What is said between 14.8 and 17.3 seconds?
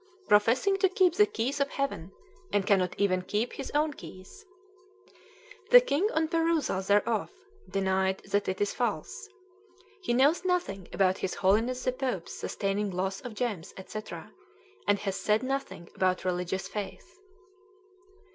and has said nothing about religious faith."